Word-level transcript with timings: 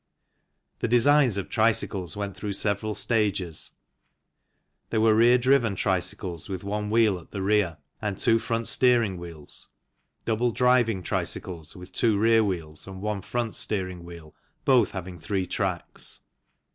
The 0.79 0.87
designs 0.87 1.37
of 1.37 1.47
tricycles 1.47 2.17
went 2.17 2.35
through 2.35 2.53
several 2.53 2.95
stages. 2.95 3.73
There 4.89 4.99
were 4.99 5.13
rear 5.13 5.37
driven 5.37 5.75
tricycles 5.75 6.49
with 6.49 6.63
one 6.63 6.89
wheel 6.89 7.19
at 7.19 7.29
the 7.29 7.43
rear 7.43 7.77
and 8.01 8.17
two 8.17 8.39
front 8.39 8.67
steering 8.67 9.17
wheels, 9.17 9.67
double 10.25 10.49
driving 10.49 11.03
tricycles 11.03 11.75
with 11.75 11.91
two 11.91 12.17
rear 12.17 12.43
wheels 12.43 12.87
and 12.87 12.99
one 12.99 13.21
front 13.21 13.53
steering 13.53 14.03
wheel, 14.03 14.33
both 14.65 14.89
having 14.89 15.19
three 15.19 15.45
tracks. 15.45 16.21